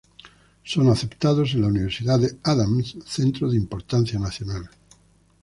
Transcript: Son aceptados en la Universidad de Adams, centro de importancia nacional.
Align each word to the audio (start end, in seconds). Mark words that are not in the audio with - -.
Son 0.63 0.89
aceptados 0.89 1.53
en 1.53 1.61
la 1.61 1.67
Universidad 1.67 2.17
de 2.19 2.35
Adams, 2.41 2.97
centro 3.05 3.51
de 3.51 3.57
importancia 3.57 4.17
nacional. 4.17 4.67